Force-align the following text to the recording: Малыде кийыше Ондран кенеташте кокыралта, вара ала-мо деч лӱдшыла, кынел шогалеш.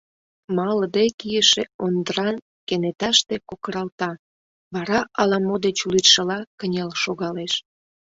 Малыде 0.57 1.05
кийыше 1.19 1.63
Ондран 1.85 2.35
кенеташте 2.67 3.35
кокыралта, 3.49 4.09
вара 4.73 4.99
ала-мо 5.21 5.55
деч 5.65 5.77
лӱдшыла, 5.91 6.39
кынел 6.59 6.89
шогалеш. 7.03 7.53